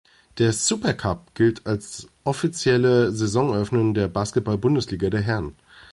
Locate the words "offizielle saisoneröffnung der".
2.23-4.07